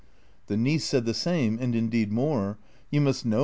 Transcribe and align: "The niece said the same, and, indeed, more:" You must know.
"The 0.47 0.57
niece 0.57 0.83
said 0.85 1.05
the 1.05 1.13
same, 1.13 1.59
and, 1.61 1.75
indeed, 1.75 2.11
more:" 2.11 2.57
You 2.89 3.01
must 3.01 3.23
know. 3.23 3.39